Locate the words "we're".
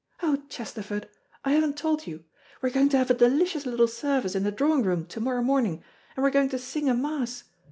2.59-2.71